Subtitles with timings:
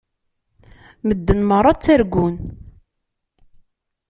[1.07, 2.35] Medden meṛṛa ttargun.